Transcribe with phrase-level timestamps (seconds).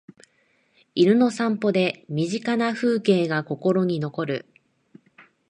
[0.95, 4.45] 犬の散歩で身近な風景が心に残る